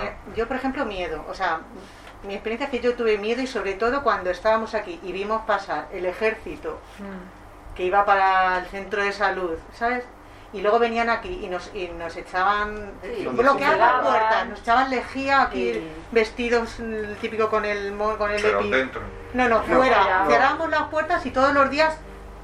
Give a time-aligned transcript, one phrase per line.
[0.00, 1.24] Mira, Yo, por ejemplo, miedo.
[1.28, 1.60] O sea,
[2.22, 5.42] mi experiencia es que yo tuve miedo y sobre todo cuando estábamos aquí y vimos
[5.46, 7.74] pasar el ejército Mm.
[7.76, 10.04] que iba para el centro de salud, ¿sabes?
[10.52, 14.02] Y luego venían aquí y nos, y nos echaban, Sí, bloqueaban las fumigaban.
[14.04, 15.88] puertas, nos echaban lejía aquí, Sí.
[16.10, 18.70] vestidos mm, típico con el, mo- con el Pero epi.
[18.70, 19.00] dentro.
[19.32, 20.24] No, no, No, fuera.
[20.28, 21.96] Cerrábamos las puertas y todos los días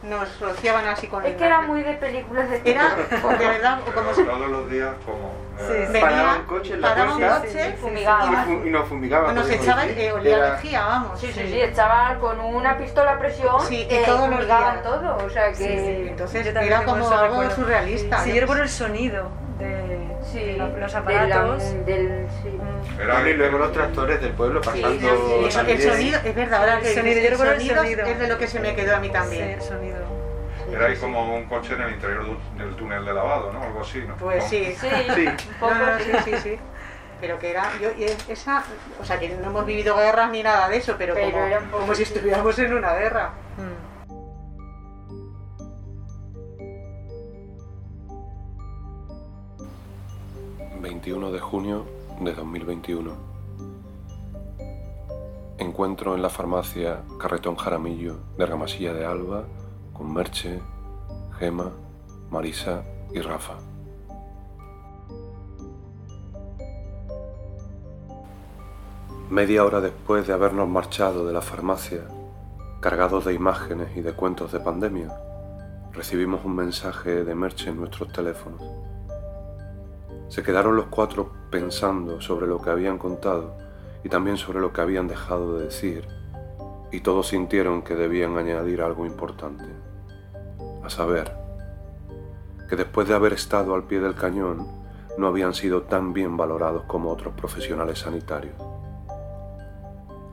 [0.08, 3.80] nos rociaban así con Es el que era muy de películas de Era, de verdad,
[3.94, 5.32] como si Todos los días como...
[5.58, 5.92] Sí, eh, sí.
[5.92, 7.40] venía, Paraba un coche en la paraba un puerta.
[7.40, 8.46] coche Sí, fumigaba.
[8.48, 9.32] Y, y nos fumigaba.
[9.32, 11.20] nos echaban, eh, olía Era- lejía, vamos.
[11.20, 14.72] Sí, sí, sí, echaban con una pistola a presión Sí, y eh, todos los fumigaban
[14.74, 14.82] días.
[14.84, 15.54] todo, o sea que...
[15.54, 16.08] Sí, sí.
[16.10, 17.54] Entonces era como algo recuerdo.
[17.56, 18.18] surrealista.
[18.18, 19.28] Sí, Yo- recuerdo el sonido
[20.36, 21.62] Sí, los aparatos.
[21.86, 22.48] del, sí.
[22.50, 23.00] Mm.
[23.00, 25.70] Era y luego los tractores del pueblo Sí, pasando sí, sí.
[25.70, 28.06] El sonido, es verdad, ahora que El sonido, el sonido sonido.
[28.06, 29.48] es de lo que se me quedó a mí Sí, también.
[29.50, 29.96] el sonido.
[30.70, 32.24] Era ahí como un coche en el interior
[32.58, 33.62] del túnel de lavado, ¿no?
[33.62, 34.14] Algo así, ¿no?
[34.16, 34.50] Pues ¿No?
[34.50, 34.76] sí.
[34.78, 35.26] Sí, Sí.
[35.26, 36.04] un poco No, no, sí.
[36.04, 36.58] sí, sí, sí.
[37.20, 37.88] Pero que era, yo,
[38.28, 38.62] esa,
[39.00, 41.38] o sea, que no hemos vivido guerras ni nada de eso, pero, Pero
[41.70, 42.12] como, si sí.
[42.12, 43.30] estuviéramos en una guerra.
[43.56, 43.95] Mm.
[51.06, 51.84] 21 de junio
[52.20, 53.12] de 2021.
[55.56, 59.44] Encuentro en la farmacia Carretón Jaramillo de Argamasilla de Alba
[59.92, 60.60] con Merche,
[61.38, 61.70] Gema,
[62.28, 62.82] Marisa
[63.14, 63.54] y Rafa.
[69.30, 72.00] Media hora después de habernos marchado de la farmacia,
[72.80, 75.16] cargados de imágenes y de cuentos de pandemia,
[75.92, 78.95] recibimos un mensaje de Merche en nuestros teléfonos.
[80.28, 83.56] Se quedaron los cuatro pensando sobre lo que habían contado
[84.02, 86.06] y también sobre lo que habían dejado de decir,
[86.90, 89.64] y todos sintieron que debían añadir algo importante,
[90.84, 91.32] a saber,
[92.68, 94.66] que después de haber estado al pie del cañón,
[95.16, 98.54] no habían sido tan bien valorados como otros profesionales sanitarios.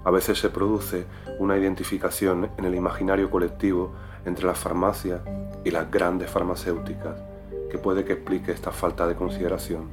[0.04, 1.06] A veces se produce
[1.40, 3.94] una identificación en el imaginario colectivo
[4.26, 5.22] entre las farmacias
[5.64, 7.33] y las grandes farmacéuticas
[7.74, 9.90] que puede que explique esta falta de consideración.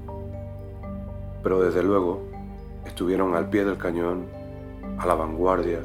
[1.42, 2.20] Pero desde luego
[2.84, 4.26] estuvieron al pie del cañón,
[4.98, 5.80] a la vanguardia,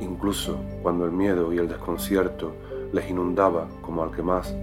[0.00, 2.52] incluso cuando el miedo y el desconcierto
[2.92, 4.54] les inundaba como al que más,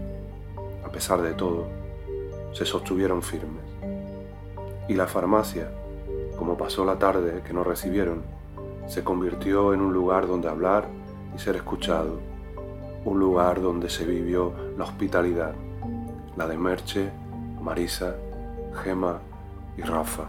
[0.85, 1.66] a pesar de todo,
[2.51, 3.63] se sostuvieron firmes.
[4.88, 5.72] Y la farmacia,
[6.38, 8.22] como pasó la tarde que nos recibieron,
[8.85, 10.89] se convirtió en un lugar donde hablar
[11.35, 12.19] y ser escuchado,
[13.03, 15.56] un lugar donde se vivió la hospitalidad,
[16.39, 17.11] la de Merche,
[17.59, 18.16] Marisa,
[18.81, 19.19] Gema
[19.75, 20.23] y Rafa.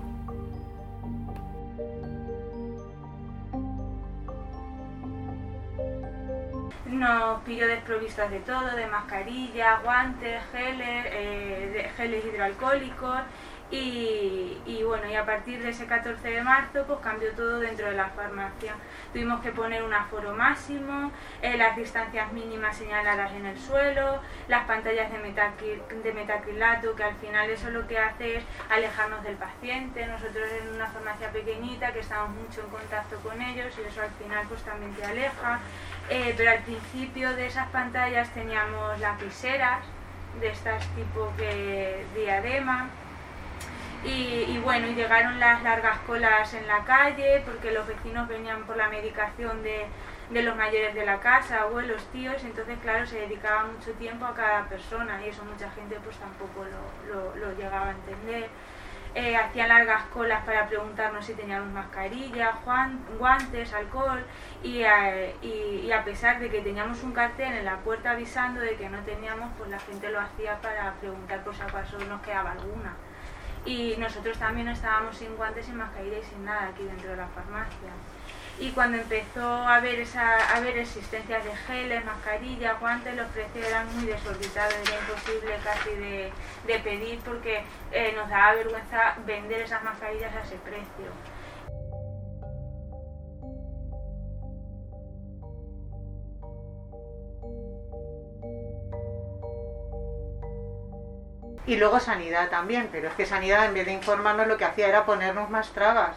[6.86, 13.20] Nos pilló desprovistas de todo, de mascarillas, guantes, geles, eh, geles hidroalcohólicos
[13.70, 17.94] y, bueno, y a partir de ese 14 de marzo pues cambió todo dentro de
[17.96, 18.74] la farmacia.
[19.12, 24.64] Tuvimos que poner un aforo máximo, eh, las distancias mínimas señaladas en el suelo, las
[24.64, 29.36] pantallas de, metacri- de metacrilato, que al final eso lo que hace es alejarnos del
[29.36, 30.06] paciente.
[30.06, 34.10] Nosotros en una farmacia pequeñita que estamos mucho en contacto con ellos y eso al
[34.10, 35.60] final pues también te aleja.
[36.08, 39.80] Eh, pero al principio de esas pantallas teníamos lapiseras
[40.40, 42.88] de estas tipo que diadema
[44.04, 48.62] y, y bueno, y llegaron las largas colas en la calle porque los vecinos venían
[48.64, 49.86] por la medicación de,
[50.30, 54.34] de los mayores de la casa, abuelos, tíos, entonces claro, se dedicaba mucho tiempo a
[54.34, 56.64] cada persona y eso mucha gente pues tampoco
[57.08, 58.48] lo, lo- llegaba a entender.
[59.12, 62.52] Eh, hacían largas colas para preguntarnos si teníamos mascarilla,
[63.18, 64.24] guantes, alcohol
[64.62, 68.60] y, eh, y- y a pesar de que teníamos un cartel en la puerta avisando
[68.60, 72.22] de que no teníamos, pues la gente lo hacía para preguntar por si acaso nos
[72.22, 72.94] quedaba alguna.
[73.64, 77.28] Y nosotros también estábamos sin guantes, sin mascarilla y sin nada aquí dentro de la
[77.28, 77.90] farmacia.
[78.58, 83.66] Y cuando empezó a haber, esa, a haber existencias de geles, mascarillas, guantes, los precios
[83.66, 86.30] eran muy desorbitados, era imposible casi de,
[86.66, 91.10] de pedir porque eh, nos daba vergüenza vender esas mascarillas a ese precio.
[101.70, 104.88] Y luego sanidad también, pero es que sanidad en vez de informarnos lo que hacía
[104.88, 106.16] era ponernos más trabas,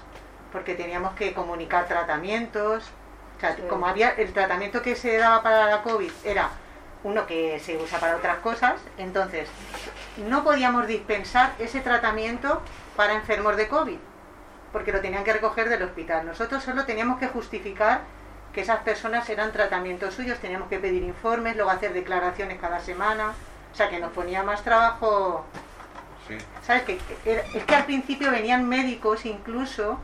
[0.52, 2.86] porque teníamos que comunicar tratamientos.
[3.38, 3.62] O sea, Sí.
[3.70, 6.50] como había el tratamiento que se daba para la COVID era
[7.04, 9.48] uno que se usa para otras cosas, entonces
[10.18, 12.60] no podíamos dispensar ese tratamiento
[12.96, 14.00] para enfermos de COVID,
[14.72, 16.26] porque lo tenían que recoger del hospital.
[16.26, 18.00] Nosotros solo teníamos que justificar
[18.54, 23.34] que esas personas eran tratamientos suyos, teníamos que pedir informes, luego hacer declaraciones cada semana,
[23.74, 25.46] o sea que nos ponía más trabajo
[26.28, 26.38] Sí.
[26.66, 26.84] ¿Sabes?
[26.84, 30.00] Que, es que al principio venían médicos incluso,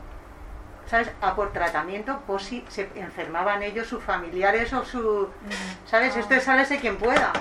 [0.86, 1.10] ¿sabes?
[1.20, 5.28] A por tratamiento por si se enfermaban ellos, sus familiares o su...
[5.86, 6.16] ¿Sabes?
[6.16, 7.32] Esto es sálvese quien pueda.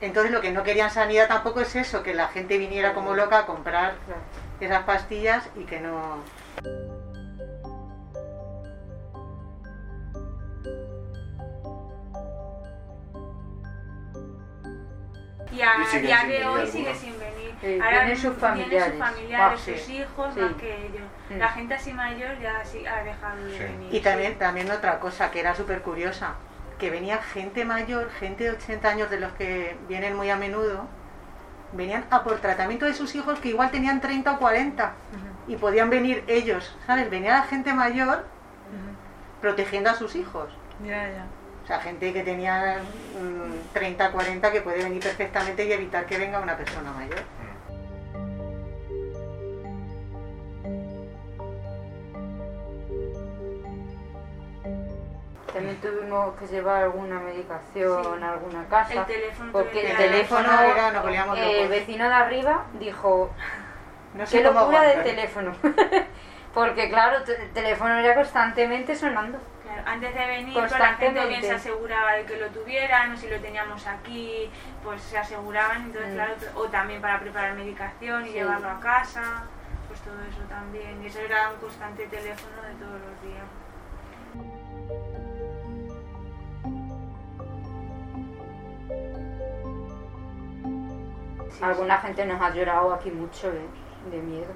[0.00, 3.38] Entonces lo que no querían sanidad tampoco es eso, que la gente viniera como loca
[3.38, 3.94] a comprar
[4.60, 6.24] esas pastillas y que no...
[15.52, 16.70] Y a Y día de hoy algunos.
[16.70, 17.54] sigue sin venir.
[17.60, 18.90] Sí, Ahora vienen sus familiares.
[18.96, 19.78] sus familiares, Ah, sí.
[19.78, 20.40] sus hijos, Sí.
[20.40, 21.02] más que ellos.
[21.38, 23.94] La gente así mayor ya sí ha dejado de venir.
[23.94, 26.34] Y también, también otra cosa que era súper curiosa,
[26.78, 30.86] que venía gente mayor, gente de 80 años de los que vienen muy a menudo,
[31.72, 34.92] venían a por tratamiento de sus hijos que igual tenían 30 o 40
[35.46, 37.08] y podían venir ellos, ¿sabes?
[37.10, 38.24] Venía la gente mayor
[39.40, 40.48] protegiendo a sus hijos.
[40.84, 41.24] Ya, ya.
[41.62, 42.80] O sea, gente que tenía
[43.20, 47.22] mm, 30, 40 que puede venir perfectamente y evitar que venga una persona mayor.
[55.52, 58.22] También tuvimos que llevar alguna medicación Sí.
[58.22, 58.94] a alguna casa.
[58.94, 63.30] El teléfono porque el teléfono, era, nos volvíamos eh, el vecino de arriba dijo,
[64.14, 65.52] No sé qué locura del teléfono.
[66.54, 69.38] porque claro, el teléfono era constantemente sonando.
[69.62, 73.16] Claro, antes de venir, pues, la gente bien se aseguraba de que lo tuvieran, o
[73.16, 74.50] si lo teníamos aquí,
[74.82, 76.14] pues se aseguraban, entonces Mm.
[76.14, 78.32] claro, o también para preparar medicación y Sí.
[78.34, 79.44] llevarlo a casa,
[79.88, 81.00] pues todo eso también.
[81.02, 83.46] Y eso era un constante teléfono de todos los días.
[91.50, 93.66] Sí, Alguna gente nos ha llorado aquí mucho ¿eh?
[94.10, 94.52] de miedo.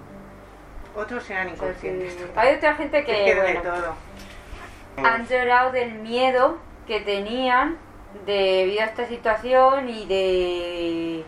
[0.95, 2.31] Otros eran O sea que- inconscientes.
[2.37, 3.95] hay otra gente Es que, que de bueno, todo.
[4.97, 7.77] Han llorado del miedo que tenían
[8.25, 11.25] debido a esta situación y de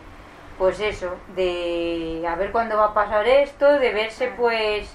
[0.57, 4.93] pues eso, de a ver cuándo va a pasar esto, de verse pues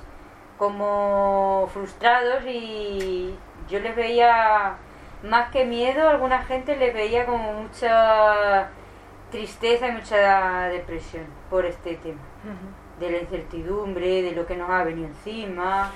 [0.58, 3.34] como frustrados y
[3.68, 4.76] yo les veía
[5.22, 8.68] más que miedo, alguna gente les veía como mucha
[9.30, 12.20] tristeza y mucha depresión por este tema,
[13.00, 15.90] de la incertidumbre, de lo que nos ha venido encima.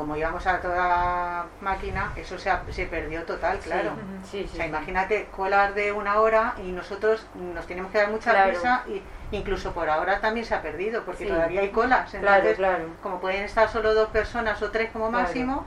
[0.00, 3.90] Como íbamos a toda máquina, eso se, perdió total, claro.
[4.24, 4.54] Sí, sí.
[4.54, 8.48] O sea, imagínate colas de una hora y nosotros nos tenemos que dar mucha Claro.
[8.48, 9.02] prisa y
[9.36, 12.08] incluso por ahora también se ha perdido porque todavía hay colas.
[12.12, 12.84] Claro, Entonces, claro.
[13.02, 15.24] como pueden estar solo dos personas o tres como Claro.
[15.24, 15.66] máximo,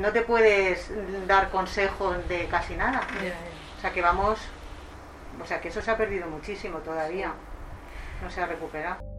[0.00, 0.90] no te puedes
[1.28, 3.02] dar consejos de casi nada.
[3.78, 4.40] O sea que vamos,
[5.40, 7.30] o sea que eso se ha perdido muchísimo todavía.
[8.20, 9.13] No se ha recuperado.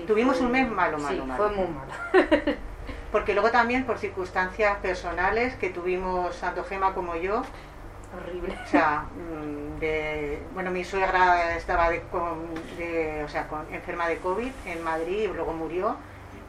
[0.00, 1.36] Sí, Tuvimos un mes malo, malo, sí, malo.
[1.36, 1.92] fue muy malo.
[3.12, 7.42] Porque luego también por circunstancias personales que tuvimos tanto Gema como yo,
[8.16, 8.56] Horrible.
[8.64, 14.08] o sea, mm, de, bueno, mi suegra estaba de, con- de- o sea, con- enferma
[14.08, 15.96] de COVID en Madrid y luego murió.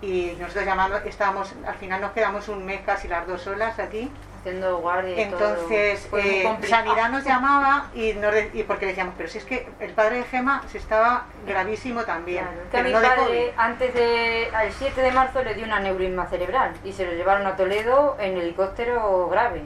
[0.01, 4.11] Y nosotros llamando, estábamos, al final nos quedamos un mes casi las dos solas aquí.
[4.41, 6.19] Haciendo guardia y Entonces, todo.
[6.19, 6.57] Eh.
[6.67, 10.17] Sanidad nos llamaba y, nos de- y porque decíamos, pero si es que el padre
[10.17, 12.43] de Gema se estaba gravísimo también.
[12.45, 13.49] Claro, que a pero mi no de padre, COVID.
[13.59, 14.49] antes de.
[14.55, 18.17] al 7 de marzo le dio un aneurisma cerebral y se lo llevaron a Toledo
[18.19, 19.61] en helicóptero grave.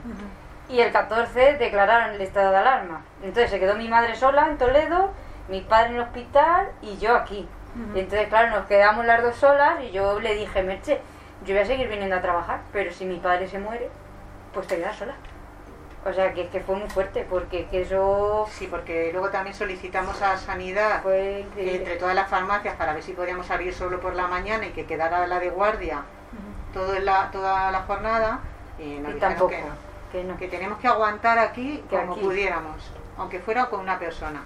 [0.68, 3.02] Y el 14 declararon el estado de alarma.
[3.24, 5.12] Entonces se quedó mi madre sola en Toledo,
[5.48, 7.48] mi padre en el hospital y yo aquí.
[7.94, 11.00] Y entonces, claro, nos quedamos las dos solas y yo le dije, Merche,
[11.46, 13.90] yo voy a seguir viniendo a trabajar, pero si mi padre se muere,
[14.56, 15.14] pues te quedas sola.
[16.08, 19.56] O sea, que es que fue muy fuerte, porque que eso Sí, porque luego también
[19.56, 24.14] solicitamos a Sanidad eh, entre todas las farmacias para ver si podíamos abrir solo por
[24.16, 26.04] la mañana y que quedara la de guardia
[26.74, 28.40] todo la, toda la jornada.
[28.78, 29.68] Y nos Y dijeron tampoco, que no,
[30.12, 30.38] que no.
[30.38, 32.22] que tenemos que aguantar aquí Que como aquí.
[32.22, 34.42] pudiéramos, aunque fuera con una persona.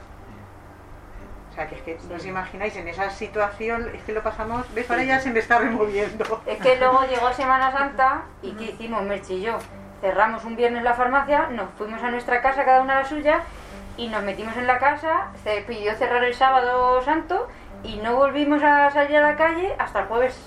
[1.52, 4.66] O sea, que es que no os imagináis, en esa situación es que lo pasamos,
[4.74, 4.90] ¿ves?
[4.90, 6.42] Ahora ya se me está removiendo.
[6.46, 9.58] Es que luego llegó Semana Santa y ¿qué hicimos, Merchi y yo?
[10.02, 13.42] Cerramos un viernes la farmacia, nos fuimos a nuestra casa, cada una a la suya,
[13.98, 17.48] y nos metimos en la casa, se pidió cerrar el sábado santo
[17.84, 20.40] y no volvimos a salir a la calle hasta el jueves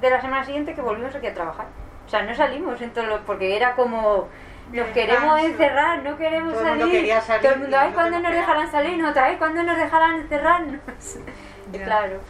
[0.00, 1.66] de la semana siguiente que volvimos aquí a trabajar.
[2.06, 4.28] O sea, no salimos en todo lo- porque era como
[4.72, 7.00] nos queremos encerrar, no queremos Todo el mundo salir.
[7.22, 8.98] salir Todo el mundo, ay, ¿cuándo nos dejarán salir?
[8.98, 10.80] No, ay, ¿cuándo nos dejarán encerrarnos?
[11.84, 12.20] Claro.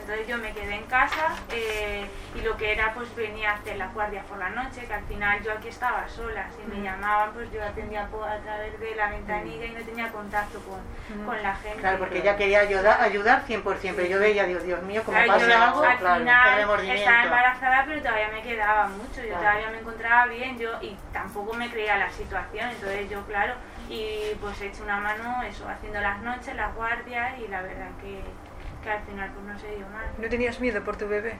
[0.00, 3.76] Entonces yo me quedé en casa eh, y lo que era pues venía a hacer
[3.76, 7.32] las guardias por la noche, que al final yo aquí estaba sola, si me llamaban
[7.32, 11.54] pues yo atendía a través de la ventanilla y no tenía contacto con, con la
[11.56, 11.80] gente.
[11.80, 15.40] Claro, porque ella quería ayudar, ayudar 100%, pero yo veía, Dios, Dios mío, como Claro,
[15.40, 19.40] yo pasa algo, al claro, final estaba embarazada pero todavía me quedaba mucho, yo Claro.
[19.40, 23.54] todavía me encontraba bien yo y tampoco me creía la situación, entonces yo claro,
[23.88, 27.88] y pues he hecho una mano eso, haciendo las noches, las guardias y la verdad
[28.00, 28.20] que,
[28.84, 30.06] que al final pues no se dio mal.
[30.18, 31.34] ¿No tenías miedo por tu bebé?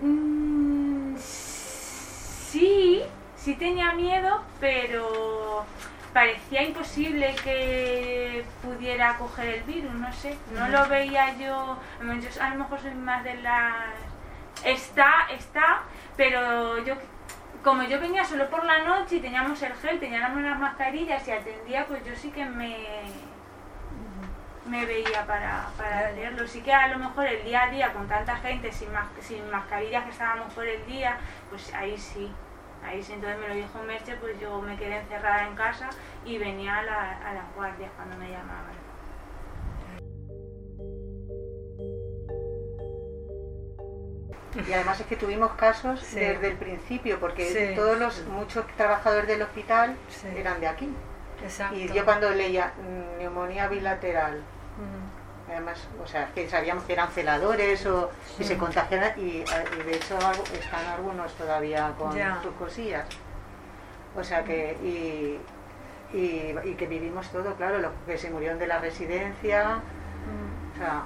[0.00, 3.02] Mm, sí,
[3.36, 5.64] sí tenía miedo, pero
[6.12, 12.14] parecía imposible que pudiera coger el virus, no sé, no lo veía yo, a lo
[12.14, 13.74] mejor- yo a lo mejor soy más de las...
[14.64, 15.82] Está, está,
[16.16, 16.94] pero yo
[17.62, 21.32] como yo venía solo por la noche y teníamos el gel, teníamos las mascarillas y
[21.32, 22.76] atendía, pues yo sí que me
[24.68, 26.46] me veía para, para hacerlo.
[26.46, 29.48] Sí que a lo mejor el día a día con tanta gente sin, mas- sin
[29.50, 31.16] mascarillas que estábamos por el día,
[31.50, 32.30] pues ahí sí.
[32.84, 35.90] Ahí sí, entonces me lo dijo Merche, pues yo me quedé encerrada en casa
[36.24, 38.76] y venía a, la- a las guardias cuando me llamaban.
[44.68, 46.18] Y además es que tuvimos casos Sí.
[46.18, 47.74] desde el principio, porque Sí.
[47.76, 50.26] todos los muchos trabajadores del hospital Sí.
[50.36, 50.88] eran de aquí.
[51.42, 51.76] Exacto.
[51.76, 54.42] Y yo cuando leía mm, neumonía bilateral.
[55.48, 59.96] Además, o sea, que sabíamos que eran celadores o que se contagiaban y, y de
[59.96, 60.18] hecho
[60.52, 62.38] están algunos todavía con Ya.
[62.42, 63.06] sus cosillas.
[64.16, 65.38] O sea que, y,
[66.16, 69.80] y, y que vivimos todo, claro, los que se murieron de la residencia,
[70.74, 71.02] o sea,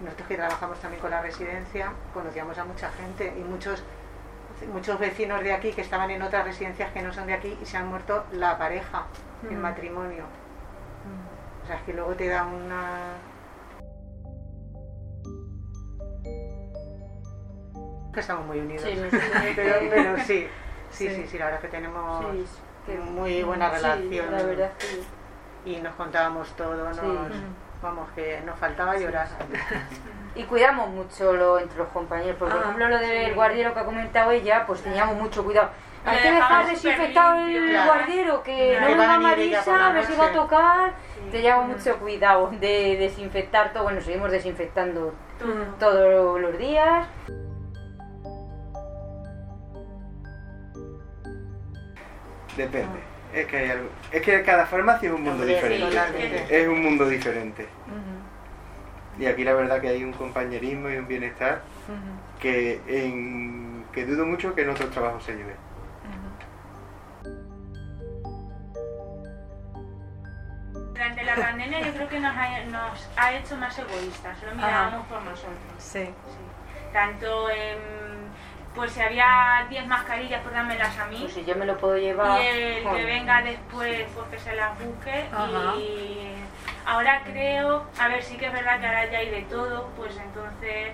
[0.00, 3.82] nosotros que trabajamos también con la residencia, conocíamos a mucha gente y muchos
[4.72, 7.66] muchos vecinos de aquí que estaban en otras residencias que no son de aquí y
[7.66, 9.04] se han muerto la pareja,
[9.50, 10.24] el matrimonio.
[11.64, 13.14] O sea, es que luego te da una...
[18.12, 18.84] Que estamos muy unidos.
[18.86, 19.00] Sí,
[19.56, 20.48] pero, sí, sí,
[20.90, 21.08] Sí.
[21.08, 22.24] sí, sí, la verdad es que tenemos
[22.86, 24.30] que- muy buena sí, relación.
[24.30, 24.70] la verdad.
[25.64, 27.00] Y nos contábamos todo, nos,
[27.82, 29.26] vamos, que nos faltaba llorar.
[30.36, 33.32] Y cuidamos mucho lo, entre los compañeros, porque por Ah, ejemplo lo del sí.
[33.34, 35.70] guardero que ha comentado ella, pues teníamos mucho cuidado.
[36.06, 37.92] Hay que dejar desinfectado el claro.
[37.92, 38.80] guardero, que Claro.
[38.82, 39.14] no Que va
[39.88, 40.94] a ver si va a tocar.
[41.14, 41.20] Sí.
[41.30, 45.64] Teníamos mucho cuidado de desinfectar todo, bueno, seguimos desinfectando Todo.
[45.78, 47.06] todos los días.
[52.56, 52.98] Depende.
[53.32, 56.46] Es que, hay algo- es que cada farmacia es un mundo sí, diferente.
[56.50, 57.66] Es un mundo diferente.
[59.18, 61.62] Y aquí la verdad que hay un compañerismo y un bienestar
[62.40, 65.54] que, en, que dudo mucho que en otros trabajos se lleve.
[72.94, 75.56] Nos ha hecho más egoístas, solo mirábamos por nosotros.
[75.78, 76.04] Sí.
[76.04, 76.12] Sí.
[76.92, 77.78] Tanto en,
[78.74, 81.18] pues si había 10 mascarillas, pues dármelas a mí.
[81.20, 82.40] Pues si yo me lo puedo llevar.
[82.40, 85.26] y el que venga después, pues que se las busque.
[85.32, 85.76] Ajá.
[85.76, 86.34] Y
[86.86, 90.16] ahora creo, a ver, sí que es verdad que ahora ya hay de todo, pues
[90.16, 90.92] entonces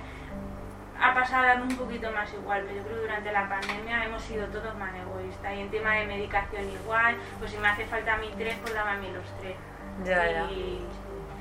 [1.03, 4.05] ha pasado a darme un poquito más igual, pero yo creo que durante la pandemia
[4.05, 5.55] hemos sido todos más egoístas.
[5.55, 8.73] Y en tema de medicación igual, pues si me hace falta a mí tres, pues
[8.73, 9.57] dame a mí los tres.
[10.05, 10.49] Ya, ya.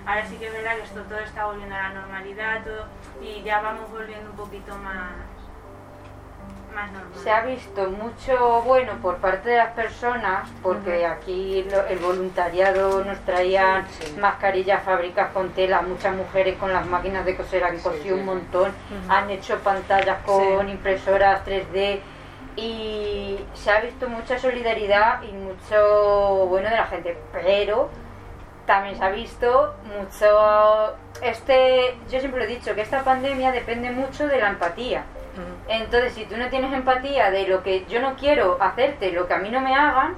[0.05, 2.85] Ahora sí que es verdad que esto todo está volviendo a la normalidad todo,
[3.21, 5.11] y ya vamos volviendo un poquito más,
[6.73, 7.11] más normal.
[7.21, 13.03] Se ha visto mucho bueno por parte de las personas, porque aquí lo- el voluntariado
[13.03, 14.15] nos traían Sí.
[14.19, 18.11] mascarillas fábricas con tela, muchas mujeres con las máquinas de coser han Sí, cosido sí,
[18.13, 18.25] un sí.
[18.25, 19.11] montón, Ujú.
[19.11, 20.71] han hecho pantallas con Sí.
[20.71, 22.01] impresoras 3D
[22.55, 27.89] y se ha visto mucha solidaridad y mucho bueno de la gente, pero
[28.69, 33.89] también se ha visto mucho este yo siempre lo he dicho que esta pandemia depende
[33.89, 35.05] mucho de la empatía.
[35.67, 39.33] Entonces, si tú no tienes empatía de lo que yo no quiero hacerte, lo que
[39.33, 40.15] a mí no me hagan,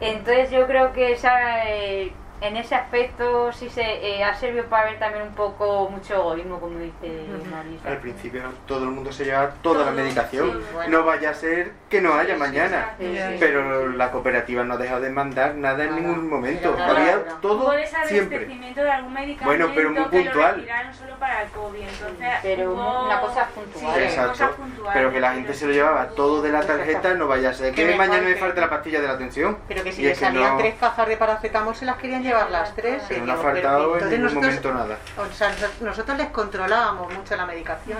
[0.00, 4.90] entonces yo creo que esa, eh, en ese aspecto sí se eh, ha servido para
[4.90, 7.24] ver también un poco mucho egoísmo, como dice.
[7.50, 7.88] Marisa.
[7.88, 10.50] Al principio todo el mundo se lleva toda la Todo, medicación.
[10.52, 10.98] sí, bueno.
[10.98, 12.94] No vaya a ser que no haya mañana.
[12.98, 13.36] Sí, sí.
[13.40, 16.00] Pero la cooperativa no ha dejado de mandar nada en Nada.
[16.02, 16.72] ningún momento.
[16.76, 17.38] Nada, Había nada.
[17.40, 18.84] todo Hubo desabastecimiento siempre.
[18.84, 20.54] de algún medicamento Bueno, pero muy que puntual.
[20.56, 21.80] retiraron solo para el COVID.
[21.80, 23.94] Entonces, Pero hubo- una cosa puntual.
[23.96, 24.30] Sí, Exacto.
[24.30, 27.50] cosas puntuales, Pero que la gente se lo llevaba todo de la tarjeta, no vaya
[27.50, 28.40] a ser Que que me mañana me falte.
[28.40, 29.58] falte la pastilla de la atención.
[29.68, 31.96] Pero que si Y le es que salían no- tres cajas de paracetamol se las
[31.96, 33.02] querían llevar las tres.
[33.08, 34.98] Pero y no ha faltado en entonces ningún nosotros- momento nada.
[35.18, 37.98] O sea, nos- nosotros les controlábamos mucho la medicación.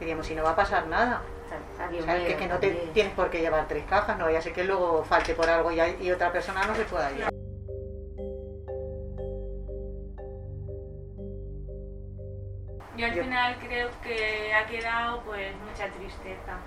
[0.00, 1.22] Diríamos, si no va a pasar nada.
[1.98, 4.42] O sea, que, que no te tienes por qué llevar tres cajas, no vaya a
[4.42, 7.32] ser que luego falte por algo y, hay- y otra persona no se pueda llevar.
[12.96, 16.58] Yo al final creo que ha quedado pues mucha tristeza.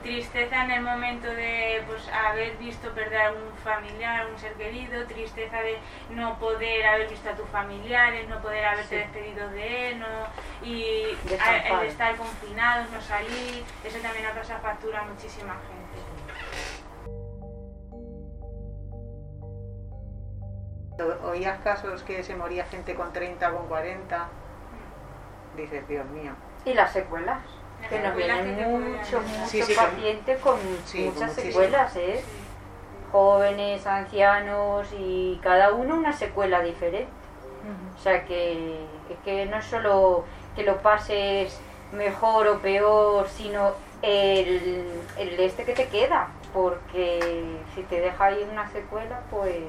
[0.00, 5.06] Tristeza en el momento de pues haber visto perder a un familiar, un ser querido,
[5.06, 5.78] tristeza de
[6.10, 8.96] no poder haber visto a tus familiares, no poder haberte Sí.
[8.96, 10.06] despedido de él, no,
[10.66, 11.04] y
[11.40, 16.02] a- el estar confinados, no salir, eso también ha pasado factura a muchísima gente.
[21.24, 24.28] Oías casos que se moría gente con 30, con 40.
[25.56, 26.32] Dices, Dios mío.
[26.64, 27.40] Y las secuelas.
[27.88, 32.22] Que nos vienen muchos, muchos Sí, pacientes con sí, muchas secuelas, ¿eh?
[33.10, 37.08] Jóvenes, ancianos y cada uno una secuela diferente.
[37.96, 38.78] O sea que
[39.10, 40.24] es que no es solo
[40.56, 41.60] que lo pases
[41.92, 44.84] mejor o peor, sino el,
[45.18, 46.28] el este que te queda.
[46.52, 49.62] Porque si te deja ahí una secuela, pues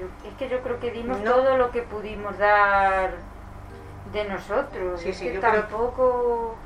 [0.00, 1.32] yo- es que yo creo que dimos No.
[1.32, 3.12] todo lo que pudimos dar
[4.12, 5.00] de nosotros.
[5.00, 6.56] Sí, es sí, que yo creo- tampoco.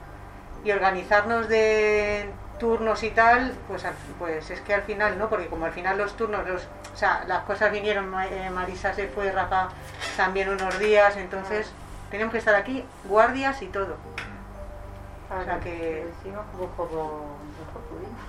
[0.64, 3.84] Y organizarnos de turnos y tal, pues,
[4.18, 6.62] pues es que al final no, porque como al final los turnos, los,
[6.92, 9.68] o sea, las cosas vinieron, eh, Marisa se fue, Rafa
[10.16, 11.70] también unos días, entonces
[12.10, 13.96] tenemos que estar aquí, guardias y todo.
[15.28, 18.20] Claro, sea que- lo hicimos como, como pudimos.